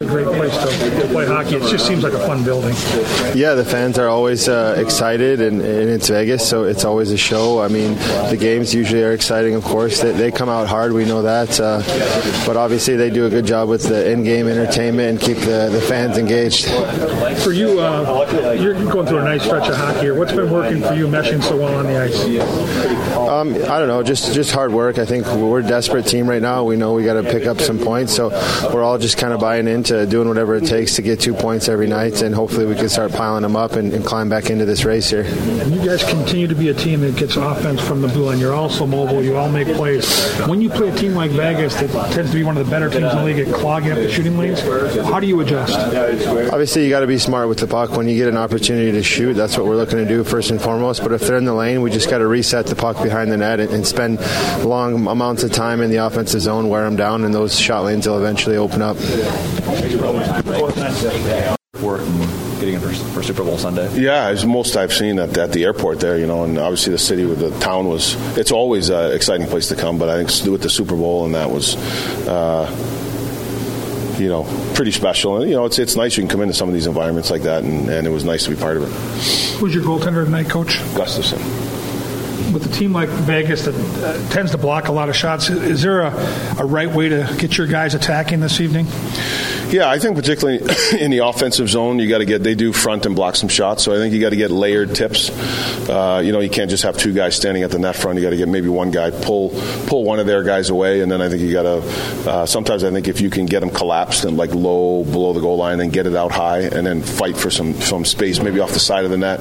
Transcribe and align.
great 0.00 0.33
place 0.50 0.80
to, 0.80 1.08
play 1.08 1.26
hockey. 1.26 1.56
It 1.56 1.70
just 1.70 1.86
seems 1.86 2.02
like 2.02 2.12
a 2.12 2.18
fun 2.18 2.44
building. 2.44 2.74
Yeah, 3.34 3.54
the 3.54 3.64
fans 3.64 3.98
are 3.98 4.08
always 4.08 4.48
uh, 4.48 4.74
excited, 4.78 5.40
and, 5.40 5.60
and, 5.60 5.94
it's 5.94 6.08
Vegas, 6.08 6.48
so 6.48 6.64
it's 6.64 6.84
always 6.84 7.10
a 7.10 7.16
show. 7.16 7.60
I 7.60 7.68
mean, 7.68 7.94
the 8.30 8.36
games 8.38 8.74
usually 8.74 9.02
are 9.02 9.12
exciting, 9.12 9.54
of 9.54 9.64
course. 9.64 10.00
They, 10.00 10.12
they 10.12 10.30
come 10.30 10.48
out 10.48 10.66
hard, 10.66 10.92
we 10.92 11.04
know 11.04 11.22
that. 11.22 11.60
Uh, 11.60 11.82
but 12.46 12.56
obviously, 12.56 12.96
they 12.96 13.10
do 13.10 13.26
a 13.26 13.30
good 13.30 13.46
job 13.46 13.68
with 13.68 13.84
the 13.84 14.10
in 14.10 14.24
game 14.24 14.48
entertainment 14.48 15.10
and 15.10 15.20
keep 15.20 15.38
the, 15.38 15.68
the 15.70 15.80
fans 15.80 16.18
engaged. 16.18 16.66
For 17.42 17.52
you, 17.52 17.80
uh, 17.80 18.56
you're 18.58 18.74
going 18.90 19.06
through 19.06 19.18
a 19.18 19.24
nice 19.24 19.44
stretch 19.44 19.68
of 19.68 19.76
hockey 19.76 20.00
here. 20.00 20.14
What's 20.14 20.32
been 20.32 20.50
working 20.50 20.82
for 20.82 20.94
you 20.94 21.06
meshing 21.06 21.42
so 21.42 21.56
well 21.56 21.74
on 21.74 21.86
the 21.86 22.00
ice? 22.00 22.24
Um, 23.16 23.54
I 23.54 23.78
don't 23.78 23.88
know, 23.88 24.02
just, 24.02 24.34
just 24.34 24.50
hard 24.50 24.72
work. 24.72 24.98
I 24.98 25.04
think 25.04 25.26
we're 25.26 25.60
a 25.60 25.62
desperate 25.62 26.06
team 26.06 26.28
right 26.28 26.42
now. 26.42 26.64
We 26.64 26.76
know 26.76 26.94
we 26.94 27.04
got 27.04 27.14
to 27.14 27.22
pick 27.22 27.46
up 27.46 27.60
some 27.60 27.78
points, 27.78 28.14
so 28.14 28.30
we're 28.72 28.82
all 28.82 28.98
just 28.98 29.18
kind 29.18 29.32
of 29.32 29.40
buying 29.40 29.68
in 29.68 29.84
into 29.84 30.06
doing 30.06 30.26
whatever 30.34 30.56
it 30.56 30.66
takes 30.66 30.96
to 30.96 31.02
get 31.02 31.20
two 31.20 31.32
points 31.32 31.68
every 31.68 31.86
night, 31.86 32.20
and 32.20 32.34
hopefully 32.34 32.66
we 32.66 32.74
can 32.74 32.88
start 32.88 33.12
piling 33.12 33.42
them 33.42 33.54
up 33.54 33.74
and, 33.74 33.92
and 33.92 34.04
climb 34.04 34.28
back 34.28 34.50
into 34.50 34.64
this 34.64 34.84
race 34.84 35.08
here. 35.08 35.22
And 35.22 35.72
you 35.72 35.86
guys 35.86 36.02
continue 36.02 36.48
to 36.48 36.56
be 36.56 36.70
a 36.70 36.74
team 36.74 37.02
that 37.02 37.14
gets 37.14 37.36
offense 37.36 37.80
from 37.80 38.02
the 38.02 38.08
blue 38.08 38.24
line. 38.24 38.40
You're 38.40 38.52
also 38.52 38.84
mobile. 38.84 39.22
You 39.22 39.36
all 39.36 39.48
make 39.48 39.68
plays. 39.76 40.04
When 40.48 40.60
you 40.60 40.70
play 40.70 40.88
a 40.88 40.96
team 40.96 41.14
like 41.14 41.30
Vegas 41.30 41.76
that 41.76 41.90
tends 42.12 42.32
to 42.32 42.36
be 42.36 42.42
one 42.42 42.56
of 42.56 42.66
the 42.66 42.70
better 42.70 42.90
teams 42.90 43.12
in 43.12 43.16
the 43.16 43.24
league 43.24 43.46
at 43.46 43.54
clogging 43.54 43.92
up 43.92 43.98
the 43.98 44.10
shooting 44.10 44.36
lanes, 44.36 44.60
how 45.06 45.20
do 45.20 45.28
you 45.28 45.40
adjust? 45.40 45.78
Obviously, 46.52 46.82
you 46.82 46.90
got 46.90 47.00
to 47.00 47.06
be 47.06 47.18
smart 47.18 47.48
with 47.48 47.58
the 47.58 47.68
puck. 47.68 47.92
When 47.92 48.08
you 48.08 48.16
get 48.16 48.26
an 48.26 48.36
opportunity 48.36 48.90
to 48.90 49.04
shoot, 49.04 49.34
that's 49.34 49.56
what 49.56 49.66
we're 49.66 49.76
looking 49.76 49.98
to 49.98 50.04
do 50.04 50.24
first 50.24 50.50
and 50.50 50.60
foremost. 50.60 51.00
But 51.04 51.12
if 51.12 51.20
they're 51.20 51.38
in 51.38 51.44
the 51.44 51.54
lane, 51.54 51.80
we 51.80 51.92
just 51.92 52.10
got 52.10 52.18
to 52.18 52.26
reset 52.26 52.66
the 52.66 52.74
puck 52.74 53.00
behind 53.00 53.30
the 53.30 53.36
net 53.36 53.60
and, 53.60 53.70
and 53.70 53.86
spend 53.86 54.18
long 54.64 55.06
amounts 55.06 55.44
of 55.44 55.52
time 55.52 55.80
in 55.80 55.90
the 55.90 55.98
offensive 55.98 56.40
zone, 56.40 56.68
wear 56.68 56.82
them 56.82 56.96
down, 56.96 57.22
and 57.22 57.32
those 57.32 57.56
shot 57.56 57.84
lanes 57.84 58.08
will 58.08 58.18
eventually 58.18 58.56
open 58.56 58.82
up 58.82 58.96
work 61.82 62.00
and 62.02 62.60
getting 62.60 62.74
in 62.74 62.80
for, 62.80 62.92
for, 63.12 63.22
Super 63.22 63.42
Bowl 63.42 63.58
Sunday? 63.58 63.88
Yeah, 64.00 64.30
it's 64.30 64.44
most 64.44 64.76
I've 64.76 64.92
seen 64.92 65.18
at, 65.18 65.36
at 65.36 65.52
the 65.52 65.64
airport 65.64 66.00
there, 66.00 66.18
you 66.18 66.26
know, 66.26 66.44
and 66.44 66.58
obviously 66.58 66.92
the 66.92 66.98
city 66.98 67.24
with 67.24 67.38
the 67.38 67.50
town 67.60 67.88
was, 67.88 68.14
it's 68.38 68.52
always 68.52 68.88
an 68.88 69.12
exciting 69.12 69.46
place 69.46 69.68
to 69.68 69.76
come, 69.76 69.98
but 69.98 70.08
I 70.08 70.24
think 70.24 70.50
with 70.50 70.62
the 70.62 70.70
Super 70.70 70.96
Bowl 70.96 71.24
and 71.24 71.34
that 71.34 71.50
was, 71.50 71.76
uh, 72.26 72.68
you 74.18 74.28
know, 74.28 74.44
pretty 74.74 74.92
special. 74.92 75.40
And, 75.40 75.50
you 75.50 75.56
know, 75.56 75.64
it's, 75.64 75.78
it's 75.78 75.96
nice 75.96 76.16
you 76.16 76.22
can 76.22 76.30
come 76.30 76.40
into 76.40 76.54
some 76.54 76.68
of 76.68 76.74
these 76.74 76.86
environments 76.86 77.30
like 77.30 77.42
that, 77.42 77.64
and, 77.64 77.88
and 77.88 78.06
it 78.06 78.10
was 78.10 78.24
nice 78.24 78.44
to 78.44 78.50
be 78.50 78.56
part 78.56 78.76
of 78.76 78.84
it. 78.84 79.58
Who's 79.58 79.74
your 79.74 79.84
goaltender 79.84 80.24
tonight, 80.24 80.48
Coach? 80.48 80.78
Gustavsson. 80.94 81.42
with 82.52 82.66
a 82.66 82.72
team 82.72 82.92
like 82.92 83.08
Vegas 83.08 83.64
that 83.64 83.74
uh, 83.74 84.28
tends 84.30 84.52
to 84.52 84.58
block 84.58 84.88
a 84.88 84.92
lot 84.92 85.08
of 85.08 85.16
shots, 85.16 85.50
is 85.50 85.82
there 85.82 86.02
a, 86.02 86.12
a 86.58 86.64
right 86.64 86.90
way 86.90 87.08
to 87.08 87.36
get 87.38 87.58
your 87.58 87.66
guys 87.66 87.94
attacking 87.94 88.40
this 88.40 88.60
evening? 88.60 88.86
Yeah, 89.74 89.90
I 89.90 89.98
think 89.98 90.14
particularly 90.14 90.60
in 91.00 91.10
the 91.10 91.26
offensive 91.26 91.68
zone, 91.68 91.98
you 91.98 92.08
got 92.08 92.18
to 92.18 92.24
get 92.24 92.44
they 92.44 92.54
do 92.54 92.72
front 92.72 93.06
and 93.06 93.16
block 93.16 93.34
some 93.34 93.48
shots. 93.48 93.82
So 93.82 93.92
I 93.92 93.96
think 93.96 94.14
you 94.14 94.20
got 94.20 94.30
to 94.30 94.36
get 94.36 94.52
layered 94.52 94.94
tips. 94.94 95.30
Uh, 95.90 96.22
you 96.24 96.30
know, 96.30 96.38
you 96.38 96.48
can't 96.48 96.70
just 96.70 96.84
have 96.84 96.96
two 96.96 97.12
guys 97.12 97.34
standing 97.34 97.64
at 97.64 97.72
the 97.72 97.80
net 97.80 97.96
front. 97.96 98.16
You 98.16 98.22
got 98.22 98.30
to 98.30 98.36
get 98.36 98.48
maybe 98.48 98.68
one 98.68 98.92
guy 98.92 99.10
pull 99.10 99.50
pull 99.88 100.04
one 100.04 100.20
of 100.20 100.26
their 100.28 100.44
guys 100.44 100.70
away, 100.70 101.00
and 101.00 101.10
then 101.10 101.20
I 101.20 101.28
think 101.28 101.42
you 101.42 101.52
got 101.52 101.64
to. 101.64 102.30
Uh, 102.30 102.46
sometimes 102.46 102.84
I 102.84 102.92
think 102.92 103.08
if 103.08 103.20
you 103.20 103.30
can 103.30 103.46
get 103.46 103.60
them 103.60 103.70
collapsed 103.70 104.24
and 104.24 104.36
like 104.36 104.54
low 104.54 105.02
below 105.02 105.32
the 105.32 105.40
goal 105.40 105.56
line, 105.56 105.80
and 105.80 105.92
get 105.92 106.06
it 106.06 106.14
out 106.14 106.30
high, 106.30 106.60
and 106.60 106.86
then 106.86 107.02
fight 107.02 107.36
for 107.36 107.50
some 107.50 107.74
some 107.80 108.04
space, 108.04 108.40
maybe 108.40 108.60
off 108.60 108.70
the 108.70 108.78
side 108.78 109.04
of 109.04 109.10
the 109.10 109.18
net. 109.18 109.40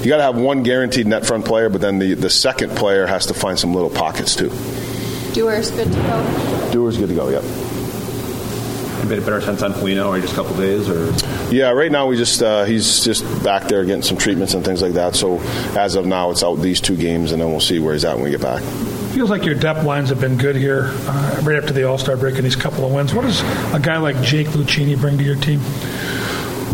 You 0.00 0.08
got 0.08 0.16
to 0.16 0.22
have 0.22 0.38
one 0.38 0.62
guaranteed 0.62 1.06
net 1.06 1.26
front 1.26 1.44
player, 1.44 1.68
but 1.68 1.82
then 1.82 1.98
the 1.98 2.14
the 2.14 2.30
second 2.30 2.74
player 2.74 3.06
has 3.06 3.26
to 3.26 3.34
find 3.34 3.58
some 3.58 3.74
little 3.74 3.90
pockets 3.90 4.34
too. 4.34 4.48
Dewar's 5.34 5.70
good 5.72 5.92
to 5.92 5.98
go. 5.98 6.70
Dewar's 6.72 6.96
good 6.96 7.10
to 7.10 7.14
go. 7.14 7.28
Yep 7.28 7.73
a 9.12 9.20
better 9.20 9.40
sense 9.40 9.62
on 9.62 9.72
Foligno, 9.72 10.08
or 10.08 10.20
just 10.20 10.32
a 10.32 10.36
couple 10.36 10.56
days, 10.56 10.88
or 10.88 11.12
yeah, 11.54 11.70
right 11.70 11.90
now 11.90 12.06
we 12.06 12.16
just 12.16 12.42
uh, 12.42 12.64
he's 12.64 13.04
just 13.04 13.24
back 13.44 13.64
there 13.64 13.84
getting 13.84 14.02
some 14.02 14.16
treatments 14.16 14.54
and 14.54 14.64
things 14.64 14.82
like 14.82 14.92
that. 14.92 15.14
So 15.14 15.40
as 15.76 15.94
of 15.96 16.06
now, 16.06 16.30
it's 16.30 16.42
out 16.42 16.56
these 16.56 16.80
two 16.80 16.96
games, 16.96 17.32
and 17.32 17.40
then 17.40 17.50
we'll 17.50 17.60
see 17.60 17.78
where 17.78 17.92
he's 17.92 18.04
at 18.04 18.14
when 18.14 18.24
we 18.24 18.30
get 18.30 18.40
back. 18.40 18.62
Feels 19.12 19.30
like 19.30 19.44
your 19.44 19.54
depth 19.54 19.84
lines 19.84 20.08
have 20.08 20.20
been 20.20 20.36
good 20.36 20.56
here 20.56 20.90
uh, 20.92 21.40
right 21.44 21.56
after 21.56 21.72
the 21.72 21.84
All 21.84 21.98
Star 21.98 22.16
break 22.16 22.34
and 22.34 22.44
these 22.44 22.56
couple 22.56 22.84
of 22.84 22.92
wins. 22.92 23.14
What 23.14 23.22
does 23.22 23.40
a 23.72 23.80
guy 23.80 23.98
like 23.98 24.20
Jake 24.22 24.48
Lucchini 24.48 25.00
bring 25.00 25.18
to 25.18 25.24
your 25.24 25.36
team? 25.36 25.60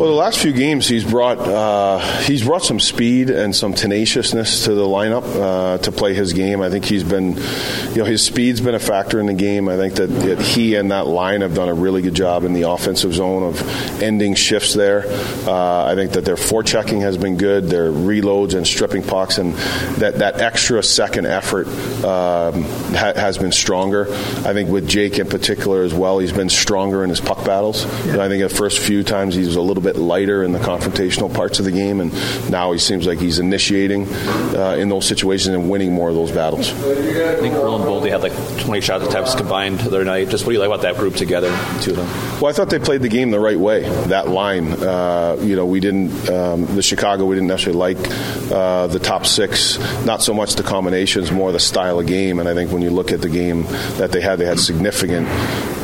Well, 0.00 0.08
the 0.08 0.16
last 0.16 0.38
few 0.38 0.54
games 0.54 0.88
he's 0.88 1.04
brought 1.04 1.38
uh, 1.40 1.98
he's 2.22 2.42
brought 2.42 2.62
some 2.62 2.80
speed 2.80 3.28
and 3.28 3.54
some 3.54 3.74
tenaciousness 3.74 4.64
to 4.64 4.72
the 4.72 4.86
lineup 4.86 5.24
uh, 5.24 5.76
to 5.76 5.92
play 5.92 6.14
his 6.14 6.32
game. 6.32 6.62
I 6.62 6.70
think 6.70 6.86
he's 6.86 7.04
been, 7.04 7.36
you 7.36 7.96
know, 7.96 8.06
his 8.06 8.24
speed's 8.24 8.62
been 8.62 8.74
a 8.74 8.78
factor 8.78 9.20
in 9.20 9.26
the 9.26 9.34
game. 9.34 9.68
I 9.68 9.76
think 9.76 9.96
that, 9.96 10.06
that 10.06 10.40
he 10.40 10.76
and 10.76 10.90
that 10.90 11.06
line 11.06 11.42
have 11.42 11.54
done 11.54 11.68
a 11.68 11.74
really 11.74 12.00
good 12.00 12.14
job 12.14 12.44
in 12.44 12.54
the 12.54 12.62
offensive 12.62 13.12
zone 13.12 13.42
of 13.42 14.02
ending 14.02 14.34
shifts 14.36 14.72
there. 14.72 15.04
Uh, 15.46 15.84
I 15.84 15.94
think 15.96 16.12
that 16.12 16.24
their 16.24 16.36
forechecking 16.36 17.02
has 17.02 17.18
been 17.18 17.36
good. 17.36 17.64
Their 17.64 17.92
reloads 17.92 18.54
and 18.54 18.66
stripping 18.66 19.02
pucks 19.02 19.36
and 19.36 19.52
that 19.98 20.20
that 20.20 20.40
extra 20.40 20.82
second 20.82 21.26
effort 21.26 21.66
um, 22.06 22.62
ha- 22.94 23.12
has 23.16 23.36
been 23.36 23.52
stronger. 23.52 24.10
I 24.10 24.54
think 24.54 24.70
with 24.70 24.88
Jake 24.88 25.18
in 25.18 25.28
particular 25.28 25.82
as 25.82 25.92
well, 25.92 26.20
he's 26.20 26.32
been 26.32 26.48
stronger 26.48 27.04
in 27.04 27.10
his 27.10 27.20
puck 27.20 27.44
battles. 27.44 27.84
Yeah. 28.06 28.24
I 28.24 28.28
think 28.30 28.42
the 28.42 28.48
first 28.48 28.78
few 28.78 29.02
times 29.02 29.34
he 29.34 29.42
was 29.42 29.56
a 29.56 29.60
little 29.60 29.82
bit 29.82 29.89
bit 29.92 30.00
lighter 30.00 30.42
in 30.44 30.52
the 30.52 30.58
confrontational 30.58 31.32
parts 31.32 31.58
of 31.58 31.64
the 31.64 31.70
game, 31.72 32.00
and 32.00 32.12
now 32.50 32.72
he 32.72 32.78
seems 32.78 33.06
like 33.06 33.18
he's 33.18 33.38
initiating 33.38 34.06
uh, 34.54 34.76
in 34.78 34.88
those 34.88 35.06
situations 35.06 35.54
and 35.54 35.68
winning 35.68 35.92
more 35.92 36.08
of 36.08 36.14
those 36.14 36.30
battles. 36.30 36.70
I 36.70 37.36
think 37.36 37.54
Earl 37.54 37.76
and 37.76 37.84
Boldy 37.84 38.10
had 38.10 38.22
like 38.22 38.32
20 38.60 38.80
shot 38.80 39.02
attempts 39.02 39.34
combined 39.34 39.80
the 39.80 39.86
other 39.86 40.04
night. 40.04 40.28
Just 40.28 40.44
what 40.44 40.50
do 40.50 40.54
you 40.54 40.60
like 40.60 40.68
about 40.68 40.82
that 40.82 40.96
group 40.96 41.16
together, 41.16 41.48
two 41.80 41.92
of 41.92 41.96
them? 41.96 42.06
Well, 42.40 42.46
I 42.46 42.52
thought 42.52 42.70
they 42.70 42.78
played 42.78 43.02
the 43.02 43.08
game 43.08 43.30
the 43.30 43.40
right 43.40 43.58
way. 43.58 43.82
That 44.06 44.28
line, 44.28 44.72
uh, 44.72 45.36
you 45.40 45.56
know, 45.56 45.66
we 45.66 45.80
didn't, 45.80 46.28
um, 46.28 46.66
the 46.76 46.82
Chicago, 46.82 47.24
we 47.26 47.34
didn't 47.34 47.48
necessarily 47.48 47.94
like 47.94 48.52
uh, 48.52 48.86
the 48.86 49.00
top 49.00 49.26
six, 49.26 49.78
not 50.04 50.22
so 50.22 50.32
much 50.32 50.54
the 50.54 50.62
combinations, 50.62 51.32
more 51.32 51.50
the 51.50 51.60
style 51.60 51.98
of 51.98 52.06
game. 52.06 52.38
And 52.38 52.48
I 52.48 52.54
think 52.54 52.70
when 52.70 52.82
you 52.82 52.90
look 52.90 53.10
at 53.10 53.22
the 53.22 53.28
game 53.28 53.64
that 53.98 54.12
they 54.12 54.20
had, 54.20 54.38
they 54.38 54.46
had 54.46 54.60
significant 54.60 55.26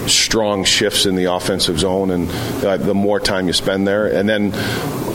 strong 0.09 0.65
shifts 0.65 1.07
in 1.07 1.17
the 1.17 1.25
offensive 1.25 1.79
zone, 1.79 2.11
and 2.11 2.31
uh, 2.65 2.77
the 2.77 2.95
more 2.95 3.21
time 3.21 3.47
you 3.47 3.53
spend 3.53 3.87
there, 3.87 4.07
and 4.07 4.29
then 4.29 4.53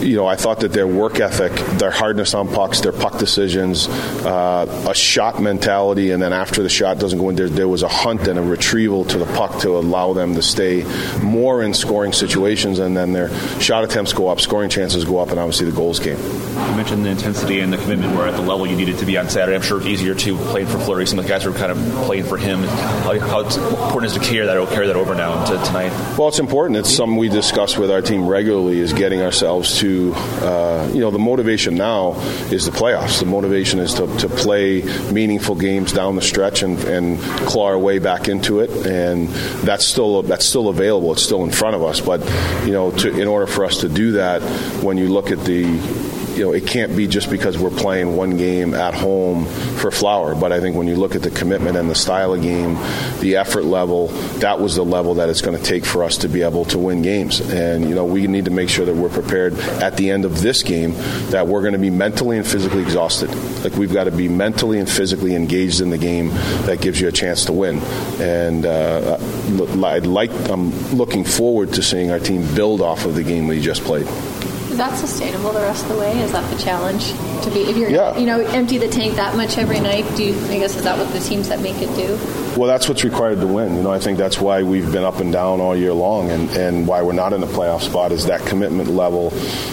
you 0.02 0.16
know 0.16 0.26
I 0.26 0.36
thought 0.36 0.62
that 0.62 0.74
their 0.74 0.88
work 0.88 1.20
ethic, 1.20 1.54
their 1.78 1.92
hardness 1.92 2.34
on 2.34 2.48
pucks, 2.48 2.82
their 2.82 2.92
puck 2.92 3.18
decisions, 3.20 3.88
uh, 3.88 4.86
a 4.90 4.94
shot 4.94 5.42
mentality, 5.42 6.12
and 6.12 6.22
then 6.22 6.34
after 6.34 6.64
the 6.64 6.70
shot 6.70 7.00
doesn't 7.00 7.20
go 7.20 7.30
in, 7.30 7.36
there, 7.36 7.50
there 7.50 7.68
was 7.68 7.84
a 7.84 7.88
hunt 7.88 8.28
and 8.28 8.38
a 8.38 8.42
retrieval 8.42 9.06
to 9.06 9.18
the 9.18 9.26
puck 9.26 9.60
to 9.62 9.78
allow 9.78 10.14
them 10.14 10.36
to 10.36 10.42
stay 10.42 10.84
more 11.22 11.64
in 11.64 11.74
scoring 11.74 12.14
situations, 12.14 12.80
and 12.80 12.96
then 12.96 13.14
their 13.14 13.30
shot 13.60 13.84
attempts 13.84 14.14
go 14.14 14.28
up, 14.28 14.40
scoring 14.40 14.70
chances 14.70 15.06
go 15.06 15.20
up, 15.20 15.30
and 15.30 15.40
obviously 15.40 15.70
the 15.70 15.76
goals 15.76 16.00
came. 16.00 16.18
You 16.18 16.76
mentioned 16.78 17.06
the 17.06 17.10
intensity 17.10 17.60
and 17.60 17.72
the 17.72 17.78
commitment 17.78 18.16
were 18.16 18.28
at 18.28 18.36
the 18.36 18.42
level 18.42 18.68
you 18.68 18.76
needed 18.76 18.98
to 19.00 19.06
be 19.06 19.18
on 19.18 19.30
Saturday. 19.30 19.56
I'm 19.56 19.62
sure 19.62 19.78
it's 19.78 19.88
easier 19.88 20.16
to 20.16 20.38
play 20.38 20.66
for 20.66 20.80
Fleury. 20.80 21.08
Some 21.08 21.20
of 21.20 21.26
the 21.26 21.30
guys 21.30 21.46
were 21.46 21.54
kind 21.54 21.72
of 21.72 21.78
playing 22.06 22.26
for 22.26 22.38
him. 22.38 22.64
How, 22.64 23.20
how 23.20 23.40
important 23.42 24.06
is 24.06 24.16
it 24.16 24.22
to 24.22 24.26
carry 24.26 24.46
that, 24.48 24.58
carry 24.82 24.92
that 24.92 25.00
over 25.00 25.14
now 25.14 25.40
into 25.40 25.64
tonight? 25.64 25.92
Well, 26.18 26.28
it's 26.28 26.40
important. 26.40 26.78
It's 26.78 26.90
something 26.90 27.16
we 27.16 27.30
discuss 27.30 27.78
with 27.78 27.92
our 27.92 28.02
team 28.02 28.28
regularly. 28.28 28.80
Is 28.80 28.94
getting 28.94 29.22
ourselves 29.22 29.80
to, 29.80 30.14
uh, 30.16 30.90
you 30.94 31.02
know, 31.02 31.12
the 31.12 31.20
motivation 31.20 31.76
now 31.76 32.14
is 32.52 32.66
the 32.66 32.72
playoffs. 32.72 33.20
The 33.20 33.26
motivation 33.26 33.80
is 33.80 33.94
to, 33.96 34.08
to 34.18 34.30
play 34.30 34.82
meaningful 35.12 35.56
games 35.56 35.92
down 35.92 36.16
the 36.16 36.22
stretch 36.22 36.64
and, 36.64 36.80
and 36.86 37.20
claw 37.48 37.68
our 37.68 37.78
way 37.78 38.00
back 38.00 38.28
into 38.28 38.62
it. 38.62 38.70
And 38.88 39.28
that's 39.64 39.86
still 39.86 40.24
that's 40.24 40.46
still 40.46 40.70
available. 40.70 41.12
It's 41.12 41.22
still 41.22 41.44
in 41.44 41.52
front 41.52 41.76
of 41.76 41.84
us. 41.84 42.02
But 42.02 42.22
you 42.66 42.72
know, 42.72 42.92
to, 42.92 43.20
in 43.20 43.28
order 43.28 43.46
for 43.46 43.66
us 43.66 43.82
to 43.82 43.90
do 43.90 44.14
that, 44.14 44.42
when 44.82 44.98
you 44.98 45.10
look 45.10 45.32
at 45.32 45.40
the 45.46 46.11
you 46.36 46.44
know, 46.44 46.54
it 46.54 46.66
can't 46.66 46.96
be 46.96 47.08
just 47.08 47.30
because 47.30 47.58
we're 47.58 47.70
playing 47.70 48.16
one 48.16 48.38
game 48.38 48.74
at 48.74 48.94
home 48.94 49.46
for 49.78 49.92
Flower. 49.92 50.36
But 50.36 50.52
I 50.52 50.60
think 50.60 50.76
when 50.76 50.88
you 50.88 50.96
look 50.96 51.16
at 51.16 51.22
the 51.22 51.32
commitment 51.32 51.78
and 51.78 51.90
the 51.90 51.96
style 51.96 52.34
of 52.34 52.42
game, 52.42 52.76
the 53.20 53.36
effort 53.38 53.66
level, 53.66 54.08
that 54.40 54.60
was 54.60 54.76
the 54.76 54.86
level 54.86 55.16
that 55.16 55.30
it's 55.30 55.42
going 55.42 55.58
to 55.58 55.64
take 55.64 55.86
for 55.86 56.04
us 56.04 56.18
to 56.18 56.30
be 56.30 56.42
able 56.42 56.66
to 56.66 56.80
win 56.80 57.02
games. 57.02 57.40
And, 57.40 57.88
you 57.88 57.96
know, 57.96 58.06
we 58.06 58.28
need 58.28 58.46
to 58.46 58.52
make 58.52 58.70
sure 58.70 58.86
that 58.86 58.96
we're 58.96 59.10
prepared 59.10 59.54
at 59.82 59.98
the 59.98 60.12
end 60.12 60.26
of 60.26 60.42
this 60.42 60.64
game 60.64 60.94
that 61.32 61.48
we're 61.48 61.62
going 61.62 61.74
to 61.74 61.80
be 61.80 61.90
mentally 61.90 62.38
and 62.38 62.48
physically 62.48 62.82
exhausted. 62.82 63.34
Like 63.64 63.74
we've 63.74 63.94
got 63.94 64.06
to 64.06 64.12
be 64.12 64.30
mentally 64.30 64.80
and 64.80 64.90
physically 64.90 65.36
engaged 65.36 65.82
in 65.82 65.90
the 65.90 65.98
game 65.98 66.30
that 66.66 66.82
gives 66.82 67.00
you 67.00 67.08
a 67.08 67.12
chance 67.12 67.46
to 67.46 67.54
win. 67.54 67.80
And 68.20 68.66
uh, 68.66 69.18
I'd 69.86 70.06
like, 70.06 70.32
I'm 70.50 70.72
looking 70.96 71.24
forward 71.24 71.74
to 71.74 71.82
seeing 71.82 72.12
our 72.12 72.20
team 72.20 72.54
build 72.56 72.82
off 72.82 73.06
of 73.06 73.16
the 73.16 73.24
game 73.24 73.48
we 73.48 73.62
just 73.62 73.84
played. 73.84 74.08
Is 74.72 74.78
that 74.78 74.98
sustainable 74.98 75.52
the 75.52 75.60
rest 75.60 75.84
of 75.84 75.90
the 75.90 75.98
way? 75.98 76.18
Is 76.22 76.32
that 76.32 76.50
the 76.50 76.58
challenge 76.58 77.12
to 77.44 77.52
be 77.52 77.64
if 77.64 77.76
you're 77.76 77.90
yeah. 77.90 78.18
you 78.18 78.26
know 78.26 78.40
empty 78.40 78.78
the 78.78 78.88
tank 78.88 79.16
that 79.16 79.36
much 79.36 79.58
every 79.58 79.82
night? 79.82 80.06
Do 80.16 80.24
you, 80.24 80.34
I 80.46 80.60
guess 80.60 80.78
is 80.78 80.84
that 80.84 80.98
what 80.98 81.12
the 81.12 81.20
teams 81.20 81.50
that 81.50 81.60
make 81.60 81.76
it 81.82 81.94
do? 81.94 82.18
Well, 82.58 82.68
that's 82.68 82.88
what's 82.88 83.04
required 83.04 83.42
to 83.42 83.48
win. 83.48 83.76
You 83.76 83.84
know, 83.84 83.92
I 83.92 84.00
think 84.00 84.18
that's 84.18 84.40
why 84.40 84.64
we've 84.64 84.90
been 84.90 85.04
up 85.04 85.20
and 85.20 85.32
down 85.32 85.60
all 85.60 85.76
year 85.76 85.92
long, 85.92 86.32
and, 86.32 86.50
and 86.52 86.88
why 86.88 87.02
we're 87.02 87.12
not 87.12 87.34
in 87.34 87.42
the 87.42 87.48
playoff 87.48 87.82
spot 87.82 88.14
is 88.14 88.28
that 88.28 88.46
commitment 88.46 88.90
level, 88.90 89.32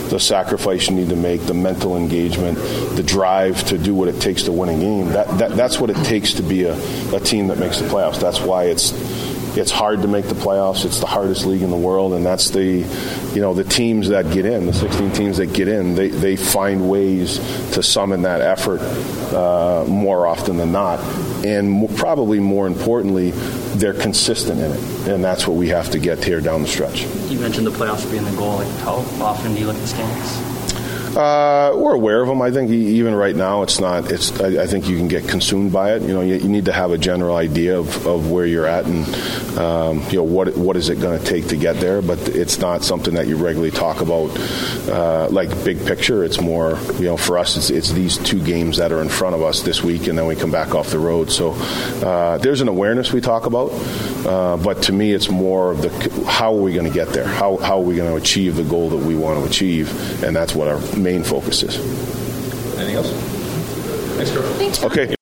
the 0.09 0.19
sacrifice 0.19 0.89
you 0.89 0.97
need 0.97 1.11
to 1.11 1.17
make, 1.17 1.43
the 1.43 1.55
mental 1.55 1.97
engagement, 1.97 2.59
the 2.97 3.05
drive 3.05 3.65
to 3.67 3.79
do 3.79 3.95
what 3.95 4.09
it 4.09 4.21
takes 4.21 4.43
to 4.45 4.53
win 4.53 4.69
a 4.69 4.79
game. 4.79 5.07
That, 5.11 5.29
that 5.39 5.51
that's 5.53 5.79
what 5.79 5.91
it 5.91 5.97
takes 6.05 6.33
to 6.35 6.43
be 6.43 6.65
a, 6.65 6.75
a 7.15 7.21
team 7.21 7.49
that 7.49 7.59
makes 7.59 7.79
the 7.79 7.87
playoffs. 7.87 8.21
That's 8.21 8.41
why 8.41 8.65
it's 8.65 8.91
it's 9.59 9.71
hard 9.71 10.03
to 10.03 10.09
make 10.09 10.27
the 10.27 10.35
playoffs. 10.35 10.85
It's 10.85 11.01
the 11.01 11.07
hardest 11.07 11.45
league 11.45 11.63
in 11.63 11.71
the 11.71 11.77
world, 11.77 12.13
and 12.13 12.25
that's 12.25 12.51
the, 12.51 12.63
you 13.35 13.41
know, 13.41 13.55
the 13.55 13.65
teams 13.65 14.09
that 14.09 14.31
get 14.31 14.47
in, 14.47 14.67
the 14.67 14.73
16 14.73 15.13
teams 15.13 15.37
that 15.39 15.53
get 15.53 15.69
in, 15.69 15.95
they, 15.95 16.09
they 16.09 16.37
find 16.37 16.89
ways 16.89 17.39
to 17.73 17.83
summon 17.83 18.23
that 18.23 18.41
effort 18.41 18.81
uh, 18.81 19.85
more 19.89 20.27
often 20.27 20.57
than 20.57 20.73
not, 20.73 21.01
and 21.45 21.95
probably 21.97 22.41
more 22.41 22.67
importantly, 22.67 23.33
they're 23.77 23.95
consistent 23.95 24.61
in 24.61 24.73
it, 24.73 25.09
and 25.09 25.25
that's 25.25 25.47
what 25.47 25.57
we 25.57 25.69
have 25.69 25.91
to 25.91 25.99
get 25.99 26.23
here 26.23 26.41
down 26.41 26.63
the 26.63 26.69
stretch. 26.69 27.03
You 27.29 27.39
mentioned 27.39 27.67
the 27.67 27.71
playoffs 27.71 28.09
being 28.11 28.25
the 28.25 28.37
goal. 28.37 28.57
Like, 28.57 28.69
how 28.79 28.97
often 29.21 29.55
do 29.55 29.61
you 29.61 29.67
look 29.67 29.77
at 29.77 29.83
the 29.83 29.89
standings? 29.89 30.48
Uh, 31.19 31.73
we're 31.75 31.95
aware 31.95 32.23
of 32.23 32.29
them. 32.29 32.41
I 32.41 32.53
think 32.53 32.71
even 32.71 33.13
right 33.13 33.35
now, 33.35 33.63
it's 33.63 33.81
not. 33.81 34.13
It's. 34.13 34.41
I, 34.41 34.63
I 34.63 34.67
think 34.69 34.89
you 34.89 34.97
can 34.97 35.09
get 35.09 35.27
consumed 35.27 35.73
by 35.73 35.95
it. 35.97 36.03
You 36.03 36.15
know, 36.15 36.21
you, 36.21 36.37
you, 36.37 36.49
need 36.49 36.67
to 36.67 36.73
have 36.73 36.93
a 36.93 36.99
general 36.99 37.35
idea 37.35 37.77
of, 37.77 38.07
of 38.07 38.31
where 38.31 38.47
you're 38.47 38.67
at 38.67 38.85
and 38.85 39.59
um, 39.59 40.01
you 40.11 40.19
know 40.19 40.23
what 40.23 40.57
what 40.57 40.77
is 40.77 40.91
it 40.91 41.01
going 41.01 41.19
to 41.19 41.25
take 41.27 41.49
to 41.49 41.57
get 41.57 41.75
there. 41.79 42.03
But 42.03 42.21
it's 42.29 42.61
not 42.61 42.85
something 42.85 43.15
that 43.15 43.27
you 43.27 43.37
regularly 43.37 43.73
talk 43.73 44.01
about. 44.01 44.29
Uh, 44.89 45.29
like 45.31 45.49
big 45.65 45.85
picture, 45.85 46.23
it's 46.23 46.41
more. 46.41 46.79
You 47.01 47.07
know, 47.07 47.17
for 47.17 47.37
us, 47.37 47.57
it's 47.57 47.71
it's 47.71 47.91
these 47.91 48.17
two 48.19 48.41
games 48.41 48.77
that 48.77 48.93
are 48.93 49.03
in 49.03 49.09
front 49.09 49.35
of 49.35 49.43
us 49.43 49.63
this 49.63 49.83
week, 49.83 50.07
and 50.07 50.17
then 50.17 50.29
we 50.29 50.37
come 50.37 50.53
back 50.53 50.77
off 50.77 50.91
the 50.91 51.01
road. 51.01 51.33
So 51.33 51.55
uh, 52.07 52.39
there's 52.39 52.61
an 52.61 52.69
awareness 52.69 53.13
we 53.13 53.21
talk 53.21 53.47
about. 53.47 53.73
Uh, 54.25 54.57
but 54.57 54.85
to 54.85 54.93
me, 54.93 55.13
it's 55.13 55.29
more 55.29 55.73
of 55.73 55.83
the 55.83 56.31
how 56.31 56.55
are 56.55 56.61
we 56.61 56.75
going 56.75 56.87
to 56.87 56.95
get 56.95 57.09
there? 57.09 57.27
How 57.27 57.57
how 57.57 57.79
are 57.79 57.85
we 57.85 57.97
going 57.97 58.09
to 58.09 58.17
achieve 58.17 58.55
the 58.55 58.63
goal 58.63 58.91
that 58.91 59.05
we 59.05 59.17
want 59.17 59.41
to 59.41 59.51
achieve? 59.51 60.23
And 60.23 60.37
that's 60.37 60.55
what 60.55 60.69
our 60.69 60.79
main 61.09 61.25
focus 61.25 61.63
is. 61.63 61.77
Anything 62.77 62.97
else? 62.97 63.11
Thanks, 64.17 64.31
Trevor. 64.31 64.87
Okay. 64.87 65.18